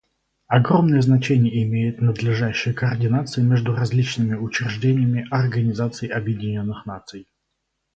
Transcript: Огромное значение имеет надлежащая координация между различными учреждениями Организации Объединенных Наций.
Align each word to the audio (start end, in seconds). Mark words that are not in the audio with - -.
Огромное 0.47 0.99
значение 1.03 1.61
имеет 1.63 2.01
надлежащая 2.01 2.73
координация 2.73 3.43
между 3.43 3.75
различными 3.75 4.33
учреждениями 4.33 5.27
Организации 5.29 6.09
Объединенных 6.09 6.87
Наций. 6.87 7.27